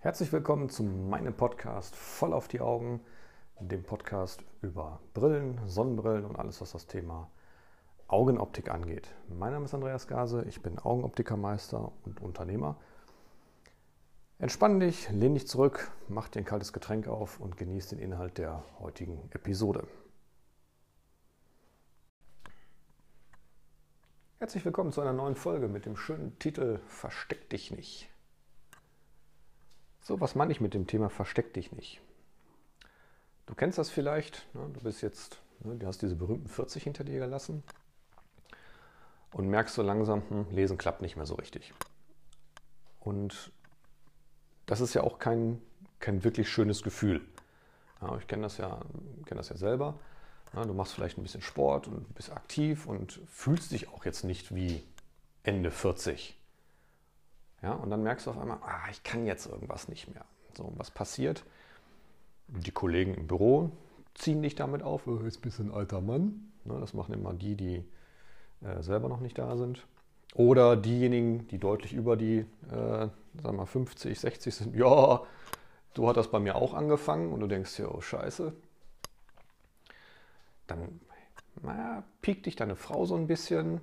Herzlich 0.00 0.32
willkommen 0.32 0.68
zu 0.68 0.84
meinem 0.84 1.34
Podcast 1.34 1.96
Voll 1.96 2.32
auf 2.32 2.46
die 2.46 2.60
Augen, 2.60 3.00
dem 3.58 3.82
Podcast 3.82 4.44
über 4.62 5.00
Brillen, 5.12 5.60
Sonnenbrillen 5.66 6.24
und 6.24 6.36
alles, 6.36 6.60
was 6.60 6.70
das 6.70 6.86
Thema 6.86 7.32
Augenoptik 8.06 8.70
angeht. 8.70 9.08
Mein 9.28 9.50
Name 9.50 9.64
ist 9.64 9.74
Andreas 9.74 10.06
Gase, 10.06 10.44
ich 10.44 10.62
bin 10.62 10.78
Augenoptikermeister 10.78 11.90
und 12.04 12.20
Unternehmer. 12.20 12.76
Entspann 14.38 14.78
dich, 14.78 15.10
lehn 15.10 15.34
dich 15.34 15.48
zurück, 15.48 15.90
mach 16.06 16.28
dir 16.28 16.42
ein 16.42 16.44
kaltes 16.44 16.72
Getränk 16.72 17.08
auf 17.08 17.40
und 17.40 17.56
genieß 17.56 17.88
den 17.88 17.98
Inhalt 17.98 18.38
der 18.38 18.62
heutigen 18.78 19.28
Episode. 19.32 19.88
Herzlich 24.38 24.64
willkommen 24.64 24.92
zu 24.92 25.00
einer 25.00 25.12
neuen 25.12 25.34
Folge 25.34 25.66
mit 25.66 25.86
dem 25.86 25.96
schönen 25.96 26.38
Titel 26.38 26.78
Versteck 26.86 27.50
dich 27.50 27.72
nicht. 27.72 28.08
So, 30.08 30.18
was 30.22 30.34
meine 30.34 30.52
ich 30.52 30.62
mit 30.62 30.72
dem 30.72 30.86
Thema 30.86 31.10
Versteck 31.10 31.52
dich 31.52 31.70
nicht? 31.72 32.00
Du 33.44 33.54
kennst 33.54 33.76
das 33.76 33.90
vielleicht, 33.90 34.46
ne? 34.54 34.66
du 34.72 34.80
bist 34.80 35.02
jetzt, 35.02 35.38
ne, 35.60 35.74
du 35.74 35.86
hast 35.86 36.00
diese 36.00 36.16
berühmten 36.16 36.48
40 36.48 36.82
hinter 36.82 37.04
dir 37.04 37.18
gelassen 37.18 37.62
und 39.32 39.50
merkst 39.50 39.74
so 39.74 39.82
langsam, 39.82 40.22
hm, 40.30 40.46
Lesen 40.50 40.78
klappt 40.78 41.02
nicht 41.02 41.16
mehr 41.16 41.26
so 41.26 41.34
richtig. 41.34 41.74
Und 43.00 43.52
das 44.64 44.80
ist 44.80 44.94
ja 44.94 45.02
auch 45.02 45.18
kein, 45.18 45.60
kein 46.00 46.24
wirklich 46.24 46.48
schönes 46.48 46.82
Gefühl. 46.82 47.20
Ja, 48.00 48.16
ich 48.16 48.26
kenne 48.26 48.44
das, 48.44 48.56
ja, 48.56 48.80
kenn 49.26 49.36
das 49.36 49.50
ja 49.50 49.58
selber. 49.58 49.98
Ja, 50.54 50.64
du 50.64 50.72
machst 50.72 50.94
vielleicht 50.94 51.18
ein 51.18 51.22
bisschen 51.22 51.42
Sport 51.42 51.86
und 51.86 52.14
bist 52.14 52.32
aktiv 52.32 52.86
und 52.86 53.20
fühlst 53.26 53.72
dich 53.72 53.90
auch 53.90 54.06
jetzt 54.06 54.24
nicht 54.24 54.54
wie 54.54 54.82
Ende 55.42 55.70
40. 55.70 56.34
Ja, 57.62 57.72
und 57.72 57.90
dann 57.90 58.02
merkst 58.02 58.26
du 58.26 58.30
auf 58.30 58.38
einmal, 58.38 58.58
ah, 58.62 58.88
ich 58.90 59.02
kann 59.02 59.26
jetzt 59.26 59.46
irgendwas 59.46 59.88
nicht 59.88 60.12
mehr. 60.12 60.24
So, 60.56 60.72
was 60.76 60.90
passiert? 60.90 61.44
Die 62.48 62.70
Kollegen 62.70 63.14
im 63.14 63.26
Büro 63.26 63.70
ziehen 64.14 64.42
dich 64.42 64.54
damit 64.54 64.82
auf, 64.82 65.06
oh, 65.06 65.20
jetzt 65.24 65.42
bist 65.42 65.58
du 65.58 65.64
ein 65.64 65.72
alter 65.72 66.00
Mann. 66.00 66.50
Ne, 66.64 66.78
das 66.80 66.94
machen 66.94 67.14
immer 67.14 67.34
die, 67.34 67.56
die 67.56 67.84
äh, 68.62 68.82
selber 68.82 69.08
noch 69.08 69.20
nicht 69.20 69.38
da 69.38 69.56
sind. 69.56 69.86
Oder 70.34 70.76
diejenigen, 70.76 71.48
die 71.48 71.58
deutlich 71.58 71.94
über 71.94 72.16
die, 72.16 72.46
äh, 72.70 73.08
sagen 73.42 73.56
wir 73.56 73.66
50, 73.66 74.18
60 74.18 74.54
sind. 74.54 74.76
Ja, 74.76 75.22
so 75.96 76.08
hat 76.08 76.16
das 76.16 76.30
bei 76.30 76.38
mir 76.38 76.56
auch 76.56 76.74
angefangen. 76.74 77.32
Und 77.32 77.40
du 77.40 77.46
denkst 77.46 77.76
dir, 77.76 77.92
oh 77.92 78.00
Scheiße. 78.00 78.52
Dann 80.66 81.00
naja, 81.62 82.04
piekt 82.20 82.46
dich 82.46 82.56
deine 82.56 82.76
Frau 82.76 83.04
so 83.04 83.16
ein 83.16 83.26
bisschen. 83.26 83.80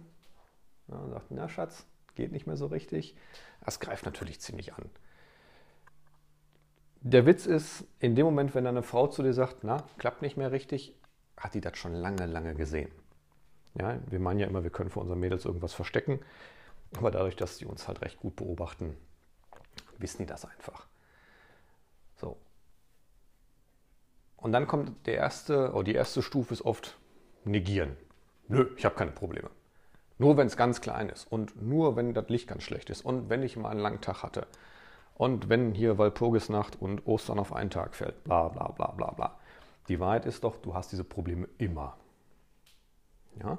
Ja, 0.88 0.98
und 0.98 1.12
sagt, 1.12 1.32
na 1.32 1.50
Schatz, 1.50 1.86
geht 2.16 2.32
nicht 2.32 2.48
mehr 2.48 2.58
so 2.58 2.68
richtig. 2.68 3.16
Das 3.64 3.80
greift 3.80 4.06
natürlich 4.06 4.40
ziemlich 4.42 4.74
an. 4.74 4.90
Der 7.02 7.26
Witz 7.26 7.46
ist, 7.46 7.86
in 8.00 8.16
dem 8.16 8.26
Moment, 8.26 8.56
wenn 8.56 8.64
deine 8.64 8.82
Frau 8.82 9.08
zu 9.08 9.22
dir 9.22 9.34
sagt, 9.34 9.64
na, 9.64 9.84
klappt 9.98 10.24
nicht 10.24 10.38
mehr 10.38 10.52
richtig, 10.52 10.96
hat 11.38 11.54
die 11.54 11.62
das 11.62 11.78
schon 11.78 11.94
lange, 11.94 12.26
lange 12.26 12.56
gesehen. 12.56 12.92
Ja, 13.80 14.00
wir 14.08 14.20
meinen 14.20 14.40
ja 14.40 14.48
immer, 14.48 14.64
wir 14.64 14.72
können 14.72 14.90
vor 14.90 15.04
unseren 15.04 15.20
Mädels 15.20 15.46
irgendwas 15.46 15.74
verstecken, 15.74 16.20
aber 16.98 17.12
dadurch, 17.12 17.36
dass 17.36 17.58
die 17.58 17.66
uns 17.66 17.88
halt 17.88 18.02
recht 18.02 18.20
gut 18.20 18.36
beobachten, 18.38 18.98
wissen 19.98 20.20
die 20.20 20.26
das 20.26 20.46
einfach. 20.46 20.88
So. 22.16 22.38
Und 24.38 24.54
dann 24.54 24.66
kommt 24.66 25.06
der 25.06 25.16
erste, 25.16 25.74
oder 25.74 25.84
die 25.84 25.94
erste 25.94 26.22
Stufe 26.22 26.54
ist 26.54 26.64
oft 26.64 26.98
negieren. 27.44 27.98
Nö, 28.48 28.74
ich 28.78 28.86
habe 28.86 28.96
keine 28.96 29.12
Probleme. 29.12 29.50
Nur 30.18 30.38
wenn 30.38 30.48
es 30.48 30.56
ganz 30.56 30.82
klein 30.82 31.10
ist 31.10 31.30
und 31.32 31.62
nur 31.62 31.96
wenn 31.96 32.14
das 32.14 32.30
Licht 32.30 32.48
ganz 32.48 32.64
schlecht 32.64 32.90
ist 32.90 33.04
und 33.04 33.30
wenn 33.30 33.44
ich 33.44 33.58
mal 33.58 33.70
einen 33.70 33.82
langen 33.82 34.02
Tag 34.02 34.24
hatte 34.24 34.48
und 35.16 35.50
wenn 35.50 35.74
hier 35.74 35.98
Walpurgisnacht 35.98 36.82
und 36.82 37.06
Ostern 37.06 37.40
auf 37.40 37.54
einen 37.54 37.70
Tag 37.70 37.96
fällt, 37.96 38.24
bla 38.24 38.48
bla 38.48 38.70
bla 38.70 38.92
bla 38.92 39.12
bla. 39.12 39.38
Die 39.88 40.00
Wahrheit 40.00 40.26
ist 40.26 40.44
doch, 40.44 40.58
du 40.58 40.74
hast 40.74 40.92
diese 40.92 41.04
Probleme 41.04 41.48
immer. 41.58 41.98
Ja? 43.40 43.58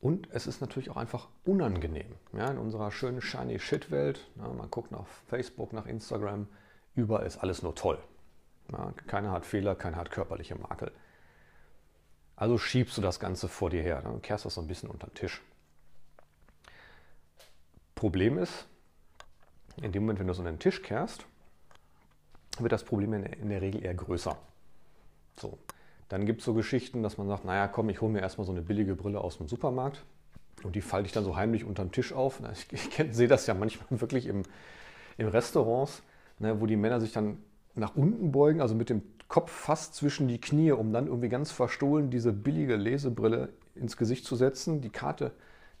Und 0.00 0.28
es 0.32 0.48
ist 0.48 0.60
natürlich 0.60 0.90
auch 0.90 0.96
einfach 0.96 1.28
unangenehm. 1.44 2.16
Ja, 2.32 2.50
in 2.50 2.58
unserer 2.58 2.90
schönen 2.90 3.20
shiny 3.20 3.60
Shit-Welt, 3.60 4.28
ja, 4.34 4.48
man 4.48 4.68
guckt 4.68 4.90
nach 4.90 5.06
Facebook, 5.28 5.72
nach 5.72 5.86
Instagram, 5.86 6.48
überall 6.96 7.24
ist 7.24 7.38
alles 7.38 7.62
nur 7.62 7.76
toll. 7.76 7.98
Ja, 8.72 8.92
keiner 9.06 9.30
hat 9.30 9.46
Fehler, 9.46 9.76
keiner 9.76 9.98
hat 9.98 10.10
körperliche 10.10 10.56
Makel. 10.56 10.90
Also 12.36 12.58
schiebst 12.58 12.96
du 12.96 13.02
das 13.02 13.20
Ganze 13.20 13.48
vor 13.48 13.70
dir 13.70 13.82
her 13.82 14.02
und 14.06 14.22
kehrst 14.22 14.44
das 14.44 14.54
so 14.54 14.60
ein 14.60 14.66
bisschen 14.66 14.90
unter 14.90 15.06
den 15.06 15.14
Tisch. 15.14 15.42
Problem 17.94 18.38
ist, 18.38 18.66
in 19.80 19.92
dem 19.92 20.02
Moment, 20.02 20.18
wenn 20.18 20.26
du 20.26 20.34
so 20.34 20.40
unter 20.40 20.52
den 20.52 20.58
Tisch 20.58 20.82
kehrst, 20.82 21.24
wird 22.58 22.72
das 22.72 22.84
Problem 22.84 23.12
in 23.12 23.48
der 23.48 23.62
Regel 23.62 23.84
eher 23.84 23.94
größer. 23.94 24.36
So. 25.40 25.58
Dann 26.08 26.26
gibt 26.26 26.40
es 26.40 26.44
so 26.44 26.52
Geschichten, 26.52 27.02
dass 27.02 27.16
man 27.16 27.26
sagt, 27.26 27.44
naja, 27.44 27.68
komm, 27.68 27.88
ich 27.88 28.00
hole 28.00 28.12
mir 28.12 28.20
erstmal 28.20 28.46
so 28.46 28.52
eine 28.52 28.60
billige 28.60 28.94
Brille 28.94 29.20
aus 29.20 29.38
dem 29.38 29.48
Supermarkt 29.48 30.04
und 30.62 30.76
die 30.76 30.82
falte 30.82 31.06
ich 31.06 31.12
dann 31.12 31.24
so 31.24 31.36
heimlich 31.36 31.64
unter 31.64 31.84
den 31.84 31.92
Tisch 31.92 32.12
auf. 32.12 32.40
Ich, 32.52 32.72
ich, 32.72 33.14
sehe 33.14 33.28
das 33.28 33.46
ja 33.46 33.54
manchmal 33.54 33.86
wirklich 34.00 34.26
im, 34.26 34.42
im 35.16 35.28
Restaurants, 35.28 36.02
ne, 36.38 36.60
wo 36.60 36.66
die 36.66 36.76
Männer 36.76 37.00
sich 37.00 37.12
dann 37.12 37.38
nach 37.74 37.96
unten 37.96 38.32
beugen, 38.32 38.60
also 38.60 38.74
mit 38.74 38.90
dem 38.90 39.02
Kopf 39.32 39.50
fast 39.50 39.94
zwischen 39.94 40.28
die 40.28 40.38
Knie, 40.38 40.72
um 40.72 40.92
dann 40.92 41.06
irgendwie 41.06 41.30
ganz 41.30 41.50
verstohlen 41.50 42.10
diese 42.10 42.34
billige 42.34 42.76
Lesebrille 42.76 43.48
ins 43.74 43.96
Gesicht 43.96 44.26
zu 44.26 44.36
setzen, 44.36 44.82
die 44.82 44.90
Karte, 44.90 45.32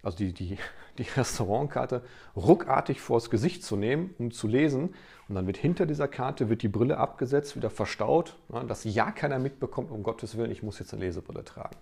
also 0.02 0.16
die, 0.16 0.32
die, 0.32 0.56
die 0.98 1.02
Restaurantkarte, 1.02 2.02
ruckartig 2.34 3.02
vors 3.02 3.28
Gesicht 3.28 3.62
zu 3.62 3.76
nehmen, 3.76 4.14
um 4.18 4.30
zu 4.30 4.48
lesen. 4.48 4.94
Und 5.28 5.34
dann 5.34 5.46
wird 5.46 5.58
hinter 5.58 5.84
dieser 5.84 6.08
Karte 6.08 6.48
wird 6.48 6.62
die 6.62 6.68
Brille 6.68 6.96
abgesetzt, 6.96 7.54
wieder 7.54 7.68
verstaut, 7.68 8.38
ne, 8.48 8.64
dass 8.64 8.84
ja 8.84 9.10
keiner 9.10 9.38
mitbekommt, 9.38 9.90
um 9.90 10.02
Gottes 10.02 10.38
Willen, 10.38 10.50
ich 10.50 10.62
muss 10.62 10.78
jetzt 10.78 10.94
eine 10.94 11.04
Lesebrille 11.04 11.44
tragen. 11.44 11.76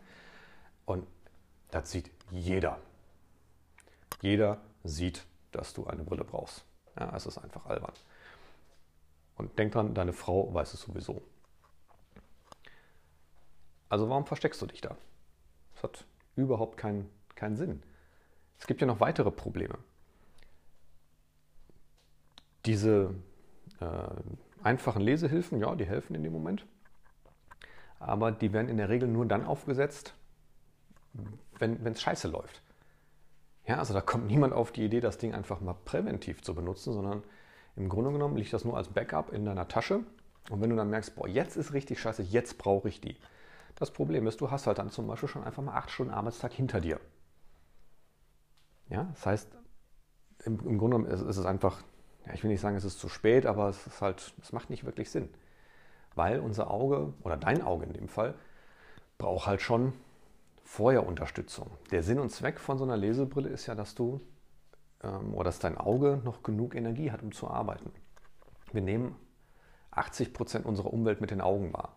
Und 0.87 1.07
das 1.71 1.93
sieht 1.93 2.11
jeder. 2.33 2.81
Jeder 4.23 4.59
sieht, 4.83 5.25
dass 5.53 5.73
du 5.73 5.87
eine 5.87 6.03
Brille 6.03 6.25
brauchst. 6.25 6.65
Ja, 6.99 7.15
es 7.15 7.27
ist 7.27 7.39
einfach 7.39 7.67
albern. 7.67 7.93
Und 9.37 9.57
denk 9.57 9.71
dran, 9.71 9.95
deine 9.95 10.13
Frau 10.13 10.53
weiß 10.53 10.75
es 10.75 10.81
sowieso. 10.81 11.23
Also 13.91 14.09
warum 14.09 14.25
versteckst 14.25 14.63
du 14.63 14.67
dich 14.67 14.81
da? 14.81 14.97
Das 15.75 15.83
hat 15.83 16.07
überhaupt 16.37 16.79
keinen, 16.79 17.11
keinen 17.35 17.57
Sinn. 17.57 17.83
Es 18.59 18.67
gibt 18.67 18.81
ja 18.81 18.87
noch 18.87 19.01
weitere 19.01 19.31
Probleme. 19.31 19.79
Diese 22.65 23.15
äh, 23.81 23.87
einfachen 24.63 25.03
Lesehilfen, 25.03 25.59
ja, 25.59 25.75
die 25.75 25.87
helfen 25.87 26.15
in 26.15 26.23
dem 26.23 26.33
Moment. 26.33 26.67
Aber 27.99 28.33
die 28.33 28.53
werden 28.53 28.69
in 28.69 28.77
der 28.77 28.89
Regel 28.89 29.09
nur 29.09 29.27
dann 29.27 29.45
aufgesetzt, 29.45 30.15
wenn 31.59 31.85
es 31.85 32.01
scheiße 32.01 32.29
läuft. 32.29 32.63
Ja, 33.67 33.79
also 33.79 33.93
da 33.93 34.01
kommt 34.01 34.27
niemand 34.27 34.53
auf 34.53 34.73
die 34.73 34.85
Idee, 34.85 35.01
das 35.01 35.19
Ding 35.19 35.35
einfach 35.35 35.61
mal 35.61 35.75
präventiv 35.85 36.43
zu 36.43 36.55
benutzen, 36.55 36.93
sondern 36.93 37.23
im 37.77 37.89
Grunde 37.89 38.13
genommen 38.13 38.37
liegt 38.37 38.53
das 38.53 38.65
nur 38.65 38.77
als 38.77 38.89
Backup 38.89 39.33
in 39.33 39.45
deiner 39.45 39.69
Tasche. 39.69 40.01
Und 40.49 40.61
wenn 40.61 40.71
du 40.71 40.77
dann 40.77 40.91
merkst, 40.91 41.15
boah, 41.17 41.29
jetzt 41.29 41.57
ist 41.57 41.73
richtig 41.73 42.01
scheiße, 42.01 42.23
jetzt 42.23 42.57
brauche 42.59 42.89
ich 42.89 43.01
die. 43.01 43.17
Das 43.81 43.91
Problem 43.91 44.27
ist, 44.27 44.43
du 44.43 44.51
hast 44.51 44.67
halt 44.67 44.79
dann 44.79 44.91
zum 44.91 45.07
Beispiel 45.07 45.29
schon 45.29 45.43
einfach 45.43 45.63
mal 45.63 45.75
acht 45.75 45.91
Stunden 45.91 46.13
Arbeitstag 46.13 46.53
hinter 46.53 46.83
dir. 46.83 47.01
Ja, 48.91 49.05
das 49.15 49.25
heißt, 49.25 49.49
im, 50.45 50.61
im 50.61 50.79
Grunde 50.79 51.09
ist, 51.09 51.23
ist 51.23 51.39
es 51.39 51.47
einfach, 51.47 51.83
ja, 52.27 52.35
ich 52.35 52.45
will 52.45 52.51
nicht 52.51 52.61
sagen, 52.61 52.77
es 52.77 52.85
ist 52.85 53.01
zu 53.01 53.09
spät, 53.09 53.47
aber 53.47 53.71
es 53.71 53.87
ist 53.87 54.03
halt, 54.03 54.35
es 54.43 54.53
macht 54.53 54.69
nicht 54.69 54.85
wirklich 54.85 55.11
Sinn. 55.11 55.31
Weil 56.15 56.41
unser 56.41 56.71
Auge, 56.71 57.15
oder 57.23 57.39
dein 57.39 57.63
Auge 57.63 57.87
in 57.87 57.95
dem 57.95 58.09
Fall, 58.09 58.35
braucht 59.17 59.47
halt 59.47 59.63
schon 59.63 59.95
vorher 60.63 61.07
Unterstützung. 61.07 61.71
Der 61.91 62.03
Sinn 62.03 62.19
und 62.19 62.31
Zweck 62.31 62.61
von 62.61 62.77
so 62.77 62.85
einer 62.85 62.99
Lesebrille 62.99 63.49
ist 63.49 63.67
ja, 63.67 63.75
dass 63.75 63.95
du 63.95 64.21
ähm, 65.03 65.33
oder 65.33 65.45
dass 65.45 65.59
dein 65.59 65.79
Auge 65.79 66.21
noch 66.23 66.43
genug 66.43 66.75
Energie 66.75 67.11
hat, 67.11 67.23
um 67.23 67.33
zu 67.33 67.49
arbeiten. 67.49 67.91
Wir 68.73 68.83
nehmen 68.83 69.17
80 69.91 70.35
Prozent 70.35 70.67
unserer 70.67 70.93
Umwelt 70.93 71.23
mit 71.23 71.31
den 71.31 71.41
Augen 71.41 71.73
wahr. 71.73 71.97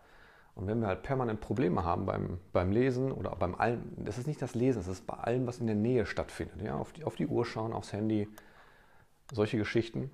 Und 0.54 0.68
wenn 0.68 0.80
wir 0.80 0.86
halt 0.86 1.02
permanent 1.02 1.40
Probleme 1.40 1.84
haben 1.84 2.06
beim, 2.06 2.38
beim 2.52 2.70
Lesen 2.70 3.10
oder 3.10 3.30
beim 3.30 3.56
allem, 3.56 3.82
das 3.96 4.18
ist 4.18 4.28
nicht 4.28 4.40
das 4.40 4.54
Lesen, 4.54 4.78
das 4.78 4.88
ist 4.88 5.06
bei 5.06 5.14
allem, 5.14 5.46
was 5.46 5.58
in 5.58 5.66
der 5.66 5.74
Nähe 5.74 6.06
stattfindet. 6.06 6.62
Ja? 6.62 6.76
Auf, 6.76 6.92
die, 6.92 7.04
auf 7.04 7.16
die 7.16 7.26
Uhr 7.26 7.44
schauen, 7.44 7.72
aufs 7.72 7.92
Handy, 7.92 8.28
solche 9.32 9.58
Geschichten. 9.58 10.10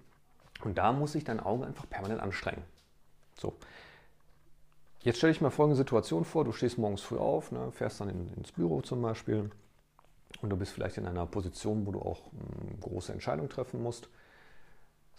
Und 0.64 0.78
da 0.78 0.92
muss 0.92 1.12
sich 1.12 1.24
dein 1.24 1.40
Auge 1.40 1.66
einfach 1.66 1.88
permanent 1.88 2.20
anstrengen. 2.20 2.62
So. 3.38 3.54
Jetzt 5.02 5.18
stelle 5.18 5.32
ich 5.32 5.40
mir 5.40 5.50
folgende 5.50 5.76
Situation 5.76 6.24
vor: 6.24 6.44
Du 6.44 6.52
stehst 6.52 6.78
morgens 6.78 7.00
früh 7.00 7.16
auf, 7.16 7.52
ne, 7.52 7.72
fährst 7.72 8.00
dann 8.00 8.10
in, 8.10 8.28
ins 8.34 8.52
Büro 8.52 8.82
zum 8.82 9.00
Beispiel 9.00 9.50
und 10.42 10.50
du 10.50 10.56
bist 10.56 10.72
vielleicht 10.72 10.98
in 10.98 11.06
einer 11.06 11.26
Position, 11.26 11.86
wo 11.86 11.92
du 11.92 12.00
auch 12.00 12.20
eine 12.32 12.70
hm, 12.70 12.80
große 12.80 13.12
Entscheidungen 13.12 13.48
treffen 13.48 13.82
musst. 13.82 14.08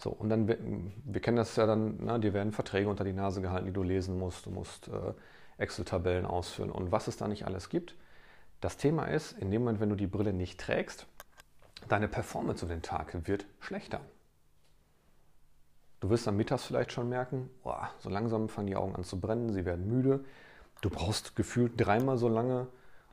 So, 0.02 0.10
und 0.10 0.30
dann, 0.30 0.48
wir 0.48 1.20
kennen 1.20 1.36
das 1.36 1.54
ja 1.54 1.64
dann, 1.64 1.98
na, 2.00 2.18
dir 2.18 2.34
werden 2.34 2.50
Verträge 2.50 2.88
unter 2.88 3.04
die 3.04 3.12
Nase 3.12 3.40
gehalten, 3.40 3.66
die 3.66 3.72
du 3.72 3.84
lesen 3.84 4.18
musst. 4.18 4.46
Du 4.46 4.50
musst 4.50 4.88
äh, 4.88 5.12
Excel-Tabellen 5.58 6.26
ausfüllen 6.26 6.72
und 6.72 6.90
was 6.90 7.06
es 7.06 7.18
da 7.18 7.28
nicht 7.28 7.46
alles 7.46 7.68
gibt. 7.68 7.94
Das 8.60 8.76
Thema 8.76 9.04
ist, 9.04 9.30
in 9.38 9.52
dem 9.52 9.62
Moment, 9.62 9.78
wenn 9.78 9.90
du 9.90 9.94
die 9.94 10.08
Brille 10.08 10.32
nicht 10.32 10.58
trägst, 10.58 11.06
deine 11.88 12.08
Performance 12.08 12.64
über 12.64 12.74
den 12.74 12.82
Tag 12.82 13.28
wird 13.28 13.46
schlechter. 13.60 14.00
Du 16.00 16.10
wirst 16.10 16.26
am 16.26 16.36
Mittags 16.36 16.64
vielleicht 16.64 16.90
schon 16.90 17.08
merken, 17.08 17.48
boah, 17.62 17.88
so 18.00 18.10
langsam 18.10 18.48
fangen 18.48 18.66
die 18.66 18.74
Augen 18.74 18.96
an 18.96 19.04
zu 19.04 19.20
brennen, 19.20 19.52
sie 19.52 19.64
werden 19.64 19.86
müde. 19.86 20.24
Du 20.80 20.90
brauchst 20.90 21.36
gefühlt 21.36 21.74
dreimal 21.76 22.18
so 22.18 22.28
lange, 22.28 22.66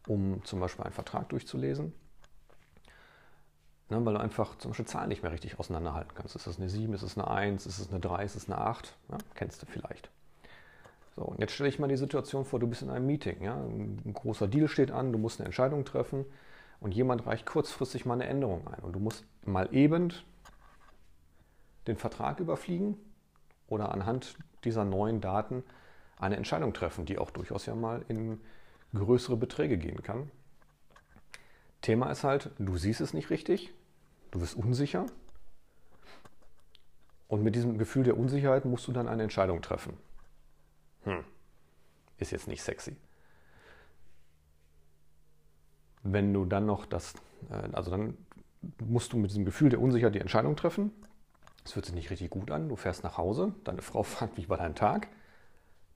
um 0.08 0.44
zum 0.44 0.60
Beispiel 0.60 0.86
einen 0.86 0.94
Vertrag 0.94 1.30
durchzulesen. 1.30 1.94
Ne, 3.90 4.06
weil 4.06 4.14
du 4.14 4.20
einfach 4.20 4.56
zum 4.60 4.70
Beispiel 4.72 4.86
Zahlen 4.86 5.10
nicht 5.10 5.24
mehr 5.24 5.32
richtig 5.32 5.60
auseinanderhalten 5.60 6.14
kannst. 6.14 6.36
Ist 6.36 6.46
das 6.46 6.60
eine 6.60 6.70
7, 6.70 6.94
ist 6.94 7.02
es 7.02 7.18
eine 7.18 7.28
1, 7.28 7.66
ist 7.66 7.80
es 7.80 7.90
eine 7.90 8.00
3, 8.00 8.24
ist 8.24 8.36
es 8.36 8.48
eine 8.48 8.60
8? 8.60 8.96
Ja, 9.12 9.18
kennst 9.34 9.64
du 9.64 9.66
vielleicht. 9.66 10.12
So, 11.16 11.24
und 11.24 11.40
jetzt 11.40 11.54
stelle 11.54 11.70
ich 11.70 11.80
mal 11.80 11.88
die 11.88 11.98
Situation 11.98 12.46
vor, 12.46 12.60
du 12.60 12.68
bist 12.68 12.84
in 12.84 12.92
einem 12.92 13.08
Meeting. 13.08 13.42
Ja? 13.42 13.56
Ein 13.56 14.14
großer 14.14 14.48
Deal 14.48 14.68
steht 14.68 14.92
an, 14.92 15.12
du 15.12 15.18
musst 15.18 15.40
eine 15.40 15.46
Entscheidung 15.46 15.86
treffen 15.86 16.26
und 16.80 16.94
jemand 16.94 17.26
reicht 17.26 17.48
kurzfristig 17.48 18.06
mal 18.06 18.14
eine 18.14 18.28
Änderung 18.28 18.68
ein. 18.68 18.84
Und 18.84 18.94
du 18.94 19.00
musst 19.00 19.26
mal 19.44 19.68
eben 19.74 20.14
den 21.88 21.98
Vertrag 21.98 22.40
überfliegen 22.40 22.96
oder 23.68 23.92
anhand 23.92 24.38
dieser 24.66 24.86
neuen 24.86 25.20
Daten 25.20 25.64
eine 26.20 26.38
Entscheidung 26.38 26.74
treffen, 26.74 27.06
die 27.06 27.18
auch 27.18 27.32
durchaus 27.32 27.66
ja 27.66 27.74
mal 27.74 28.06
in 28.08 28.40
größere 28.94 29.36
Beträge 29.36 29.80
gehen 29.80 30.04
kann. 30.04 30.30
Thema 31.82 32.12
ist 32.12 32.24
halt, 32.24 32.52
du 32.60 32.78
siehst 32.78 33.02
es 33.02 33.14
nicht 33.14 33.30
richtig, 33.30 33.74
du 34.32 34.40
bist 34.40 34.56
unsicher 34.56 35.06
und 37.28 37.44
mit 37.44 37.56
diesem 37.56 37.78
Gefühl 37.78 38.04
der 38.04 38.18
Unsicherheit 38.18 38.66
musst 38.66 38.88
du 38.88 38.92
dann 38.92 39.08
eine 39.08 39.24
Entscheidung 39.24 39.62
treffen. 39.62 39.98
Hm, 41.04 41.24
ist 42.18 42.32
jetzt 42.32 42.48
nicht 42.48 42.62
sexy. 42.62 42.96
Wenn 46.04 46.34
du 46.34 46.46
dann 46.46 46.66
noch 46.66 46.86
das, 46.86 47.14
äh, 47.50 47.70
also 47.74 47.92
dann 47.92 48.18
musst 48.80 49.14
du 49.14 49.18
mit 49.18 49.30
diesem 49.30 49.46
Gefühl 49.46 49.70
der 49.70 49.82
Unsicherheit 49.82 50.16
die 50.16 50.20
Entscheidung 50.20 50.56
treffen. 50.56 50.92
Es 51.64 51.74
fühlt 51.74 51.86
sich 51.86 51.96
nicht 51.96 52.10
richtig 52.10 52.30
gut 52.30 52.52
an. 52.52 52.70
Du 52.70 52.76
fährst 52.76 53.04
nach 53.04 53.18
Hause, 53.18 53.54
deine 53.64 53.82
Frau 53.82 54.04
fragt, 54.04 54.38
wie 54.38 54.50
war 54.50 54.58
dein 54.58 54.76
Tag? 54.76 55.08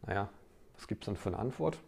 Naja, 0.05 0.29
was 0.75 0.87
gibt 0.87 1.03
es 1.03 1.05
dann 1.07 1.15
für 1.15 1.29
eine 1.29 1.39
Antwort? 1.39 1.79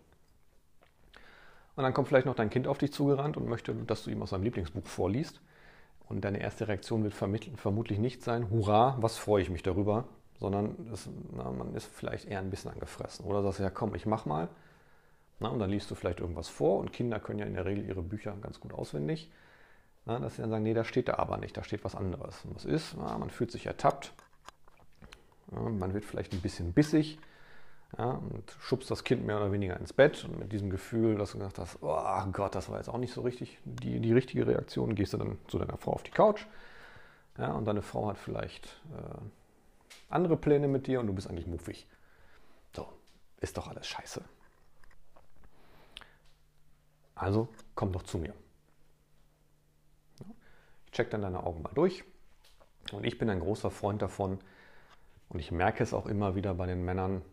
Und 1.75 1.83
dann 1.83 1.93
kommt 1.93 2.07
vielleicht 2.07 2.25
noch 2.25 2.35
dein 2.35 2.49
Kind 2.49 2.67
auf 2.67 2.77
dich 2.77 2.93
zugerannt 2.93 3.35
und 3.35 3.47
möchte, 3.47 3.73
dass 3.73 4.03
du 4.03 4.09
ihm 4.09 4.21
aus 4.21 4.29
seinem 4.29 4.43
Lieblingsbuch 4.43 4.87
vorliest. 4.87 5.41
Und 6.07 6.21
deine 6.23 6.39
erste 6.39 6.67
Reaktion 6.67 7.03
wird 7.03 7.13
vermutlich 7.13 7.99
nicht 7.99 8.23
sein, 8.23 8.49
hurra, 8.49 8.95
was 8.99 9.17
freue 9.17 9.41
ich 9.41 9.49
mich 9.49 9.63
darüber, 9.63 10.05
sondern 10.39 10.89
es, 10.93 11.09
na, 11.35 11.49
man 11.51 11.73
ist 11.73 11.87
vielleicht 11.87 12.27
eher 12.27 12.39
ein 12.39 12.49
bisschen 12.49 12.71
angefressen. 12.71 13.25
Oder 13.25 13.41
sagst 13.41 13.59
du, 13.59 13.63
ja 13.63 13.69
komm, 13.69 13.95
ich 13.95 14.05
mach 14.05 14.25
mal. 14.25 14.49
Na, 15.39 15.49
und 15.49 15.59
dann 15.59 15.69
liest 15.69 15.89
du 15.89 15.95
vielleicht 15.95 16.19
irgendwas 16.19 16.47
vor 16.47 16.79
und 16.79 16.93
Kinder 16.93 17.19
können 17.19 17.39
ja 17.39 17.45
in 17.45 17.55
der 17.55 17.65
Regel 17.65 17.85
ihre 17.85 18.01
Bücher 18.01 18.35
ganz 18.41 18.59
gut 18.59 18.73
auswendig. 18.73 19.31
Na, 20.05 20.19
dass 20.19 20.35
sie 20.35 20.41
dann 20.41 20.51
sagen, 20.51 20.63
nee, 20.63 20.73
da 20.73 20.83
steht 20.83 21.07
da 21.07 21.15
aber 21.15 21.37
nicht, 21.37 21.57
da 21.57 21.63
steht 21.63 21.83
was 21.83 21.95
anderes. 21.95 22.45
Und 22.45 22.55
was 22.55 22.65
ist? 22.65 22.95
Na, 22.97 23.17
man 23.17 23.31
fühlt 23.31 23.51
sich 23.51 23.65
ertappt, 23.65 24.13
man 25.51 25.93
wird 25.93 26.05
vielleicht 26.05 26.33
ein 26.33 26.41
bisschen 26.41 26.73
bissig 26.73 27.19
ja, 27.97 28.11
und 28.11 28.55
schubst 28.59 28.91
das 28.91 29.03
Kind 29.03 29.25
mehr 29.25 29.37
oder 29.37 29.51
weniger 29.51 29.79
ins 29.79 29.93
Bett 29.93 30.25
und 30.25 30.39
mit 30.39 30.51
diesem 30.51 30.69
Gefühl, 30.69 31.17
dass 31.17 31.31
du 31.31 31.37
gesagt 31.37 31.59
hast, 31.59 31.77
oh 31.81 32.25
Gott, 32.31 32.55
das 32.55 32.69
war 32.69 32.77
jetzt 32.77 32.89
auch 32.89 32.97
nicht 32.97 33.13
so 33.13 33.21
richtig 33.21 33.57
die, 33.63 33.99
die 33.99 34.13
richtige 34.13 34.45
Reaktion, 34.45 34.95
gehst 34.95 35.13
du 35.13 35.17
dann 35.17 35.37
zu 35.47 35.57
deiner 35.59 35.77
Frau 35.77 35.93
auf 35.93 36.03
die 36.03 36.11
Couch 36.11 36.45
ja, 37.37 37.51
und 37.51 37.65
deine 37.65 37.81
Frau 37.81 38.07
hat 38.07 38.17
vielleicht 38.17 38.65
äh, 38.95 39.19
andere 40.09 40.37
Pläne 40.37 40.67
mit 40.67 40.87
dir 40.87 40.99
und 40.99 41.07
du 41.07 41.13
bist 41.13 41.29
eigentlich 41.29 41.47
muffig. 41.47 41.87
So, 42.73 42.87
ist 43.41 43.57
doch 43.57 43.67
alles 43.67 43.87
scheiße. 43.87 44.21
Also 47.15 47.47
komm 47.75 47.91
doch 47.91 48.03
zu 48.03 48.17
mir. 48.17 48.33
Ich 50.85 50.91
check 50.91 51.09
dann 51.09 51.21
deine 51.21 51.43
Augen 51.43 51.61
mal 51.61 51.73
durch. 51.73 52.03
Und 52.91 53.05
ich 53.05 53.17
bin 53.17 53.29
ein 53.29 53.39
großer 53.39 53.71
Freund 53.71 54.01
davon, 54.01 54.39
und 55.29 55.39
ich 55.39 55.51
merke 55.51 55.81
es 55.81 55.93
auch 55.93 56.05
immer 56.05 56.35
wieder 56.35 56.53
bei 56.53 56.67
den 56.67 56.85
Männern, 56.85 57.23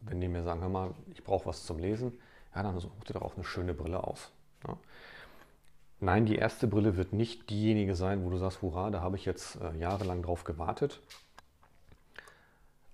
wenn 0.00 0.20
die 0.20 0.28
mir 0.28 0.42
sagen, 0.42 0.60
hör 0.60 0.68
mal, 0.68 0.94
ich 1.12 1.24
brauche 1.24 1.46
was 1.46 1.64
zum 1.64 1.78
Lesen, 1.78 2.18
ja, 2.54 2.62
dann 2.62 2.78
such 2.78 2.90
dir 3.04 3.14
doch 3.14 3.22
auch 3.22 3.36
eine 3.36 3.44
schöne 3.44 3.74
Brille 3.74 4.02
aus. 4.04 4.32
Ja. 4.66 4.76
Nein, 6.00 6.24
die 6.24 6.36
erste 6.36 6.66
Brille 6.66 6.96
wird 6.96 7.12
nicht 7.12 7.50
diejenige 7.50 7.94
sein, 7.94 8.24
wo 8.24 8.30
du 8.30 8.38
sagst, 8.38 8.62
hurra, 8.62 8.90
da 8.90 9.02
habe 9.02 9.16
ich 9.16 9.26
jetzt 9.26 9.56
äh, 9.60 9.76
jahrelang 9.76 10.22
drauf 10.22 10.44
gewartet. 10.44 11.00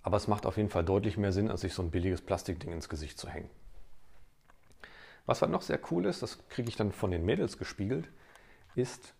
Aber 0.03 0.17
es 0.17 0.27
macht 0.27 0.45
auf 0.45 0.57
jeden 0.57 0.69
Fall 0.69 0.83
deutlich 0.83 1.17
mehr 1.17 1.31
Sinn, 1.31 1.49
als 1.49 1.61
sich 1.61 1.73
so 1.73 1.81
ein 1.81 1.91
billiges 1.91 2.21
Plastikding 2.21 2.71
ins 2.71 2.89
Gesicht 2.89 3.17
zu 3.17 3.29
hängen. 3.29 3.49
Was 5.25 5.41
halt 5.41 5.51
noch 5.51 5.61
sehr 5.61 5.79
cool 5.91 6.05
ist, 6.05 6.21
das 6.21 6.47
kriege 6.47 6.69
ich 6.69 6.75
dann 6.75 6.91
von 6.91 7.11
den 7.11 7.25
Mädels 7.25 7.57
gespiegelt, 7.57 8.09
ist, 8.75 9.13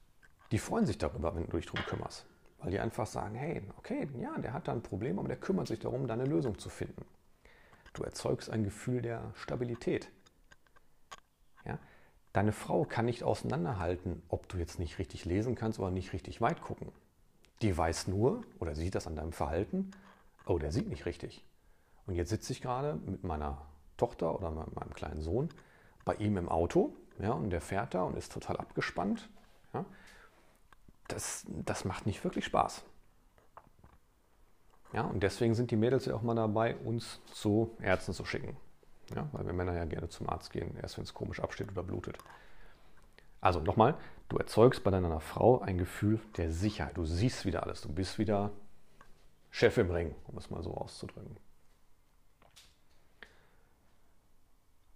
die 0.52 0.60
freuen 0.60 0.86
sich 0.86 0.98
darüber, 0.98 1.36
wenn 1.36 1.46
du 1.48 1.58
dich 1.58 1.66
darum 1.66 1.86
kümmerst. 1.86 2.26
Weil 2.60 2.72
die 2.72 2.80
einfach 2.80 3.06
sagen, 3.06 3.36
hey, 3.36 3.62
okay, 3.78 4.08
ja, 4.18 4.38
der 4.38 4.54
hat 4.54 4.68
da 4.68 4.72
ein 4.72 4.82
Problem, 4.82 5.20
aber 5.20 5.28
der 5.28 5.38
kümmert 5.38 5.68
sich 5.68 5.80
darum, 5.80 6.08
da 6.08 6.14
eine 6.14 6.26
Lösung 6.26 6.58
zu 6.58 6.70
finden. 6.70 7.06
Du 7.98 8.04
erzeugst 8.04 8.52
ein 8.52 8.64
Gefühl 8.64 9.02
der 9.02 9.32
Stabilität. 9.34 10.12
Ja? 11.66 11.80
Deine 12.32 12.52
Frau 12.52 12.86
kann 12.86 13.06
nicht 13.06 13.24
auseinanderhalten, 13.24 14.22
ob 14.30 14.48
du 14.50 14.58
jetzt 14.58 14.78
nicht 14.78 15.00
richtig 15.00 15.26
lesen 15.26 15.56
kannst 15.56 15.80
oder 15.80 15.90
nicht 15.90 16.14
richtig 16.14 16.40
weit 16.40 16.62
gucken. 16.62 16.92
Die 17.64 17.76
weiß 17.76 18.08
nur, 18.08 18.44
oder 18.60 18.76
sieht 18.76 18.94
das 18.94 19.08
an 19.08 19.16
deinem 19.16 19.32
Verhalten, 19.32 19.90
oh, 20.46 20.60
der 20.60 20.72
sieht 20.72 20.88
nicht 20.88 21.08
richtig. 21.08 21.44
Und 22.06 22.14
jetzt 22.14 22.30
sitze 22.30 22.54
ich 22.54 22.62
gerade 22.62 23.00
mit 23.04 23.24
meiner 23.24 23.66
Tochter 23.98 24.36
oder 24.36 24.52
meinem 24.52 24.94
kleinen 24.94 25.24
Sohn 25.24 25.50
bei 26.06 26.14
ihm 26.16 26.38
im 26.38 26.50
Auto 26.50 26.94
ja, 27.18 27.32
und 27.32 27.50
der 27.50 27.62
fährt 27.62 27.96
da 27.96 28.04
und 28.04 28.16
ist 28.16 28.32
total 28.32 28.58
abgespannt. 28.58 29.28
Ja. 29.74 29.86
Das, 31.08 31.48
das 31.48 31.84
macht 31.84 32.06
nicht 32.06 32.24
wirklich 32.24 32.46
Spaß. 32.46 32.84
Ja, 34.94 35.02
und 35.02 35.22
deswegen 35.22 35.54
sind 35.54 35.72
die 35.72 35.76
Mädels 35.76 36.06
ja 36.06 36.16
auch 36.16 36.22
mal 36.22 36.36
dabei, 36.36 36.76
uns 36.78 37.20
zu 37.34 37.76
Ärzten 37.82 38.14
zu 38.14 38.26
schicken. 38.26 38.56
Ja, 39.16 39.28
weil 39.32 39.46
wir 39.46 39.54
Männer 39.54 39.74
ja 39.74 39.86
gerne 39.86 40.10
zum 40.10 40.30
Arzt 40.30 40.52
gehen, 40.52 40.78
erst 40.82 40.98
wenn 40.98 41.04
es 41.04 41.14
komisch 41.14 41.40
absteht 41.40 41.70
oder 41.72 41.84
blutet. 41.84 42.18
Also 43.40 43.60
nochmal, 43.62 43.96
du 44.30 44.38
erzeugst 44.38 44.84
bei 44.84 44.92
deiner 44.92 45.20
Frau 45.20 45.62
ein 45.62 45.78
Gefühl 45.78 46.20
der 46.38 46.52
Sicherheit. 46.52 46.98
Du 46.98 47.06
siehst 47.06 47.46
wieder 47.46 47.64
alles. 47.64 47.82
Du 47.82 47.90
bist 47.90 48.18
wieder 48.18 48.52
Chef 49.52 49.78
im 49.78 49.92
Ring, 49.92 50.14
um 50.28 50.38
es 50.38 50.50
mal 50.50 50.62
so 50.64 50.74
auszudrücken. 50.74 51.38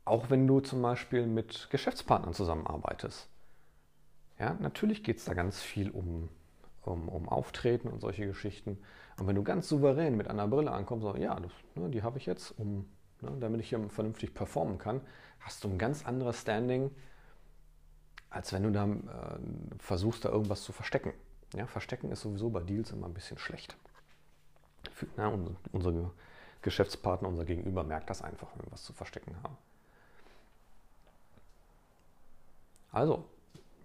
Auch 0.03 0.29
wenn 0.29 0.47
du 0.47 0.59
zum 0.59 0.81
Beispiel 0.81 1.25
mit 1.27 1.69
Geschäftspartnern 1.69 2.33
zusammenarbeitest. 2.33 3.29
Ja, 4.39 4.55
natürlich 4.59 5.03
geht 5.03 5.17
es 5.17 5.25
da 5.25 5.33
ganz 5.33 5.61
viel 5.61 5.91
um 5.91 6.27
um, 6.83 7.09
um 7.09 7.29
Auftreten 7.29 7.87
und 7.87 8.01
solche 8.01 8.25
Geschichten. 8.25 8.77
Und 9.17 9.27
wenn 9.27 9.35
du 9.35 9.43
ganz 9.43 9.67
souverän 9.67 10.17
mit 10.17 10.27
einer 10.27 10.47
Brille 10.47 10.71
ankommst, 10.71 11.05
sagst, 11.05 11.21
ja, 11.21 11.39
das, 11.39 11.51
ne, 11.75 11.89
die 11.89 12.03
habe 12.03 12.17
ich 12.17 12.25
jetzt, 12.25 12.51
um, 12.57 12.89
ne, 13.21 13.31
damit 13.39 13.61
ich 13.61 13.69
hier 13.69 13.89
vernünftig 13.89 14.33
performen 14.33 14.77
kann, 14.77 15.01
hast 15.39 15.63
du 15.63 15.69
ein 15.69 15.77
ganz 15.77 16.05
anderes 16.05 16.41
Standing, 16.41 16.91
als 18.29 18.53
wenn 18.53 18.63
du 18.63 18.71
da 18.71 18.85
äh, 18.85 19.39
versuchst, 19.79 20.25
da 20.25 20.29
irgendwas 20.29 20.63
zu 20.63 20.71
verstecken. 20.71 21.13
Ja, 21.53 21.67
verstecken 21.67 22.11
ist 22.11 22.21
sowieso 22.21 22.49
bei 22.49 22.61
Deals 22.61 22.91
immer 22.91 23.07
ein 23.07 23.13
bisschen 23.13 23.37
schlecht. 23.37 23.75
Für, 24.91 25.07
na, 25.17 25.27
unsere, 25.27 25.55
unsere 25.73 26.11
Geschäftspartner, 26.61 27.27
unser 27.27 27.45
Gegenüber 27.45 27.83
merkt 27.83 28.09
das 28.09 28.21
einfach, 28.21 28.47
wenn 28.55 28.65
wir 28.65 28.71
was 28.71 28.83
zu 28.83 28.93
verstecken 28.93 29.35
haben. 29.43 29.57
Also, 32.91 33.25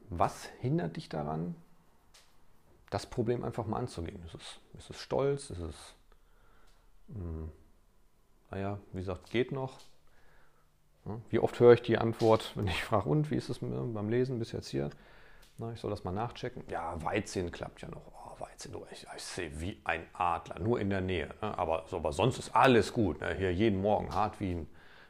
was 0.08 0.46
hindert 0.60 0.96
dich 0.96 1.08
daran, 1.08 1.56
das 2.90 3.06
Problem 3.06 3.44
einfach 3.44 3.66
mal 3.66 3.78
anzugehen. 3.78 4.22
Ist 4.24 4.34
es, 4.34 4.60
ist 4.78 4.90
es 4.90 5.00
Stolz? 5.00 5.50
Ist 5.50 5.60
es, 5.60 5.94
mh, 7.08 7.18
hm, 7.18 7.52
naja, 8.50 8.78
wie 8.92 8.98
gesagt, 8.98 9.30
geht 9.30 9.52
noch? 9.52 9.78
Wie 11.30 11.38
oft 11.38 11.58
höre 11.60 11.74
ich 11.74 11.82
die 11.82 11.98
Antwort, 11.98 12.52
wenn 12.56 12.66
ich 12.66 12.82
frage, 12.82 13.08
und 13.08 13.30
wie 13.30 13.36
ist 13.36 13.48
es 13.48 13.58
beim 13.60 14.08
Lesen 14.08 14.38
bis 14.38 14.52
jetzt 14.52 14.68
hier? 14.68 14.90
Na, 15.58 15.72
ich 15.72 15.80
soll 15.80 15.90
das 15.90 16.04
mal 16.04 16.12
nachchecken. 16.12 16.64
Ja, 16.68 17.02
Weizen 17.02 17.50
klappt 17.50 17.80
ja 17.80 17.88
noch. 17.88 18.02
Oh, 18.12 18.40
Weizen, 18.40 18.74
ich, 18.92 19.06
ich 19.16 19.22
sehe 19.22 19.60
wie 19.60 19.80
ein 19.84 20.06
Adler, 20.12 20.58
nur 20.58 20.78
in 20.80 20.90
der 20.90 21.00
Nähe. 21.00 21.28
Ne? 21.40 21.56
Aber, 21.58 21.84
so, 21.88 21.96
aber 21.96 22.12
sonst 22.12 22.38
ist 22.38 22.54
alles 22.54 22.92
gut. 22.92 23.20
Ne? 23.20 23.34
Hier 23.34 23.52
jeden 23.54 23.80
Morgen 23.80 24.14
hart 24.14 24.38
wie, 24.38 24.52
ein, 24.52 24.68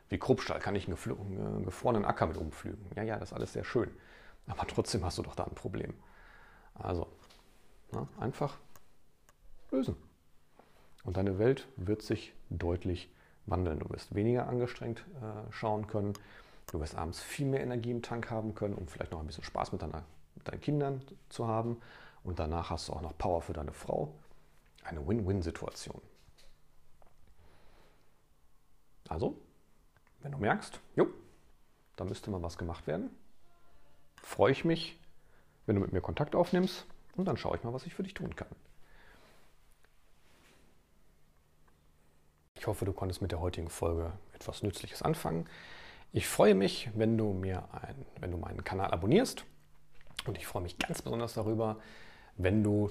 wie 0.09 0.19
Kruppstall, 0.19 0.61
kann 0.61 0.77
ich 0.77 0.87
einen, 0.87 0.97
einen 0.97 1.65
gefrorenen 1.65 2.05
Acker 2.05 2.27
mit 2.27 2.37
umflügen. 2.37 2.87
Ja, 2.95 3.03
ja, 3.03 3.19
das 3.19 3.31
ist 3.31 3.33
alles 3.33 3.55
sehr 3.55 3.65
schön. 3.65 3.91
Aber 4.47 4.67
trotzdem 4.69 5.05
hast 5.05 5.19
du 5.19 5.23
doch 5.23 5.35
da 5.35 5.43
ein 5.45 5.55
Problem. 5.57 5.95
Also, 6.75 7.09
einfach 8.19 8.59
lösen. 9.71 9.97
Und 11.05 11.17
deine 11.17 11.39
Welt 11.39 11.69
wird 11.77 12.03
sich 12.03 12.33
deutlich 12.51 13.09
wandeln. 13.47 13.79
Du 13.79 13.89
wirst 13.91 14.15
weniger 14.15 14.49
angestrengt 14.49 15.05
äh, 15.23 15.53
schauen 15.53 15.87
können. 15.87 16.15
Du 16.67 16.81
wirst 16.81 16.97
abends 16.97 17.21
viel 17.21 17.47
mehr 17.47 17.61
Energie 17.61 17.93
im 17.93 18.03
Tank 18.03 18.31
haben 18.31 18.55
können, 18.55 18.75
um 18.75 18.89
vielleicht 18.89 19.13
noch 19.13 19.21
ein 19.21 19.27
bisschen 19.27 19.45
Spaß 19.45 19.73
mit, 19.73 19.83
deiner, 19.83 20.05
mit 20.35 20.49
deinen 20.49 20.61
Kindern 20.61 21.03
zu 21.29 21.47
haben. 21.47 21.81
Und 22.25 22.41
danach 22.41 22.71
hast 22.71 22.89
du 22.89 22.93
auch 22.93 23.03
noch 23.03 23.17
Power 23.17 23.41
für 23.41 23.53
deine 23.53 23.73
Frau. 23.73 24.13
Eine 24.83 25.07
Win-Win-Situation. 25.07 26.01
Also, 29.09 29.37
wenn 30.21 30.33
du 30.33 30.39
merkst, 30.39 30.81
jo, 30.97 31.07
da 31.95 32.05
müsste 32.05 32.31
mal 32.33 32.43
was 32.43 32.59
gemacht 32.59 32.89
werden, 32.89 33.11
freue 34.23 34.51
ich 34.51 34.65
mich, 34.65 34.99
wenn 35.67 35.77
du 35.77 35.83
mit 35.83 35.93
mir 35.93 36.01
Kontakt 36.01 36.35
aufnimmst 36.35 36.85
und 37.17 37.27
dann 37.27 37.37
schaue 37.37 37.57
ich 37.57 37.65
mal, 37.65 37.73
was 37.73 37.87
ich 37.87 37.95
für 37.95 38.03
dich 38.03 38.15
tun 38.15 38.35
kann. 38.37 38.49
Ich 42.55 42.67
hoffe, 42.67 42.85
du 42.85 42.93
konntest 42.93 43.23
mit 43.23 43.33
der 43.33 43.41
heutigen 43.41 43.69
Folge 43.69 44.13
etwas 44.33 44.63
Nützliches 44.63 45.03
anfangen. 45.03 45.49
Ich 46.13 46.27
freue 46.27 46.55
mich, 46.55 46.91
wenn 46.95 47.19
du 47.19 47.33
mir 47.33 47.69
ein, 47.73 48.07
wenn 48.21 48.31
du 48.31 48.39
meinen 48.39 48.65
Kanal 48.65 48.91
abonnierst. 48.91 49.45
Und 50.27 50.39
ich 50.39 50.47
freue 50.47 50.63
mich 50.63 50.79
ganz 50.79 51.03
besonders 51.03 51.35
darüber, 51.35 51.77
wenn 52.37 52.65
du 52.65 52.91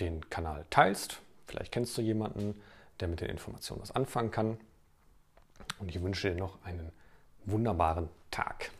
den 0.00 0.28
Kanal 0.30 0.64
teilst. 0.70 1.20
Vielleicht 1.46 1.72
kennst 1.72 1.98
du 1.98 2.02
jemanden, 2.02 2.60
der 3.00 3.08
mit 3.08 3.20
den 3.20 3.28
Informationen 3.28 3.82
was 3.82 3.90
anfangen 3.90 4.30
kann. 4.30 4.58
Und 5.78 5.88
ich 5.88 6.00
wünsche 6.00 6.30
dir 6.30 6.38
noch 6.38 6.64
einen 6.64 6.92
wunderbaren 7.44 8.08
Tag. 8.30 8.70